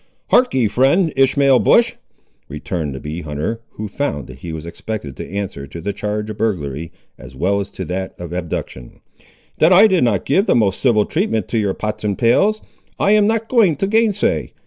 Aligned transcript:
"Harkee, 0.31 0.67
friend 0.67 1.13
Ishmael 1.15 1.59
Bush," 1.59 1.93
returned 2.49 2.95
the 2.95 2.99
bee 2.99 3.21
hunter, 3.21 3.61
who 3.73 3.87
found 3.87 4.25
that 4.25 4.39
he 4.39 4.51
was 4.51 4.65
expected 4.65 5.15
to 5.17 5.31
answer 5.31 5.67
to 5.67 5.79
the 5.79 5.93
charge 5.93 6.27
of 6.31 6.39
burglary, 6.39 6.91
as 7.19 7.35
well 7.35 7.59
as 7.59 7.69
to 7.69 7.85
that 7.85 8.19
of 8.19 8.33
abduction; 8.33 8.99
"that 9.59 9.71
I 9.71 9.85
did 9.85 10.03
not 10.03 10.25
give 10.25 10.47
the 10.47 10.55
most 10.55 10.79
civil 10.81 11.05
treatment 11.05 11.47
to 11.49 11.59
your 11.59 11.75
pots 11.75 12.03
and 12.03 12.17
pails, 12.17 12.63
I 12.97 13.11
am 13.11 13.27
not 13.27 13.47
going 13.47 13.75
to 13.75 13.85
gainsay. 13.85 14.53